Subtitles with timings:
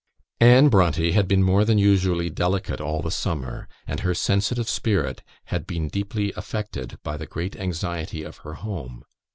[0.39, 5.21] Anne Brontë had been more than usually delicate all the summer, and her sensitive spirit
[5.53, 9.03] had been deeply affected by the great anxiety of her home.